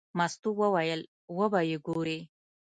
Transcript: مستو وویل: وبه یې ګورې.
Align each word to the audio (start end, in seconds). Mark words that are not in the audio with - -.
مستو 0.17 0.49
وویل: 0.61 1.01
وبه 1.37 1.59
یې 1.69 1.77
ګورې. 1.87 2.19